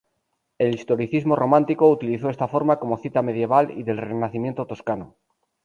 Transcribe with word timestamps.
El 0.57 0.73
historicismo 0.73 1.35
romántico 1.35 1.87
utilizó 1.87 2.31
esta 2.31 2.47
forma 2.47 2.79
como 2.79 2.97
cita 2.97 3.21
medieval 3.21 3.69
y 3.77 3.83
del 3.83 3.99
renacimiento 3.99 4.65
toscano. 4.65 5.15